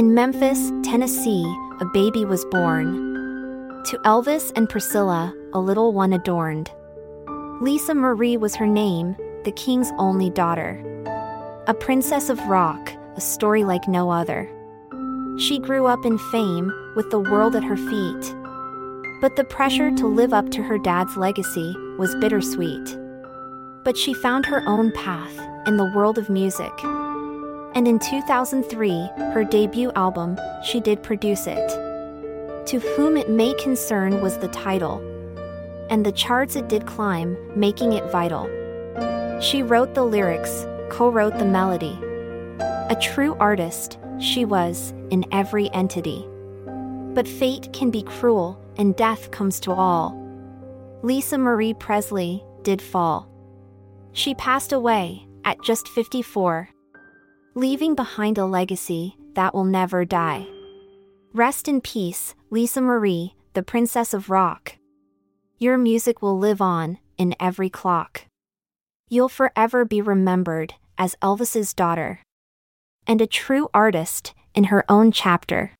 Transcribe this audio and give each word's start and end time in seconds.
In 0.00 0.14
Memphis, 0.14 0.72
Tennessee, 0.82 1.44
a 1.78 1.84
baby 1.84 2.24
was 2.24 2.46
born. 2.46 2.94
To 3.84 3.98
Elvis 4.06 4.50
and 4.56 4.66
Priscilla, 4.66 5.34
a 5.52 5.60
little 5.60 5.92
one 5.92 6.14
adorned. 6.14 6.70
Lisa 7.60 7.94
Marie 7.94 8.38
was 8.38 8.54
her 8.54 8.66
name, 8.66 9.14
the 9.44 9.52
king's 9.52 9.90
only 9.98 10.30
daughter. 10.30 10.82
A 11.66 11.74
princess 11.74 12.30
of 12.30 12.40
rock, 12.46 12.90
a 13.16 13.20
story 13.20 13.62
like 13.62 13.86
no 13.88 14.08
other. 14.08 14.50
She 15.38 15.58
grew 15.58 15.84
up 15.84 16.06
in 16.06 16.16
fame, 16.16 16.72
with 16.96 17.10
the 17.10 17.20
world 17.20 17.54
at 17.54 17.62
her 17.62 17.76
feet. 17.76 18.34
But 19.20 19.36
the 19.36 19.44
pressure 19.50 19.90
to 19.96 20.06
live 20.06 20.32
up 20.32 20.48
to 20.52 20.62
her 20.62 20.78
dad's 20.78 21.18
legacy 21.18 21.76
was 21.98 22.14
bittersweet. 22.14 22.96
But 23.84 23.98
she 23.98 24.14
found 24.14 24.46
her 24.46 24.66
own 24.66 24.92
path 24.92 25.38
in 25.66 25.76
the 25.76 25.92
world 25.94 26.16
of 26.16 26.30
music. 26.30 26.72
And 27.74 27.86
in 27.86 27.98
2003, 27.98 28.90
her 29.32 29.44
debut 29.44 29.92
album, 29.94 30.38
she 30.64 30.80
did 30.80 31.02
produce 31.02 31.46
it. 31.46 31.68
To 32.66 32.80
Whom 32.80 33.16
It 33.16 33.30
May 33.30 33.54
Concern 33.54 34.20
was 34.20 34.38
the 34.38 34.48
title. 34.48 34.98
And 35.88 36.04
the 36.04 36.12
charts 36.12 36.56
it 36.56 36.68
did 36.68 36.86
climb, 36.86 37.36
making 37.58 37.92
it 37.92 38.10
vital. 38.10 38.48
She 39.40 39.62
wrote 39.62 39.94
the 39.94 40.04
lyrics, 40.04 40.66
co 40.90 41.10
wrote 41.10 41.38
the 41.38 41.44
melody. 41.44 41.98
A 42.60 42.98
true 43.00 43.34
artist, 43.40 43.98
she 44.18 44.44
was, 44.44 44.92
in 45.10 45.24
every 45.32 45.70
entity. 45.70 46.28
But 47.14 47.26
fate 47.26 47.72
can 47.72 47.90
be 47.90 48.02
cruel, 48.02 48.60
and 48.76 48.96
death 48.96 49.30
comes 49.30 49.60
to 49.60 49.72
all. 49.72 50.16
Lisa 51.02 51.38
Marie 51.38 51.74
Presley 51.74 52.44
did 52.62 52.82
fall. 52.82 53.28
She 54.12 54.34
passed 54.34 54.72
away 54.72 55.26
at 55.44 55.62
just 55.62 55.88
54, 55.88 56.68
leaving 57.60 57.94
behind 57.94 58.38
a 58.38 58.46
legacy 58.46 59.18
that 59.34 59.52
will 59.52 59.64
never 59.64 60.02
die. 60.02 60.46
Rest 61.34 61.68
in 61.68 61.78
peace, 61.82 62.34
Lisa 62.48 62.80
Marie, 62.80 63.34
the 63.52 63.62
Princess 63.62 64.14
of 64.14 64.30
Rock. 64.30 64.76
Your 65.58 65.76
music 65.76 66.22
will 66.22 66.38
live 66.38 66.62
on 66.62 66.96
in 67.18 67.34
every 67.38 67.68
clock. 67.68 68.22
You'll 69.10 69.28
forever 69.28 69.84
be 69.84 70.00
remembered 70.00 70.72
as 70.96 71.16
Elvis's 71.20 71.74
daughter 71.74 72.20
and 73.06 73.20
a 73.20 73.26
true 73.26 73.68
artist 73.74 74.32
in 74.54 74.64
her 74.64 74.82
own 74.88 75.12
chapter. 75.12 75.72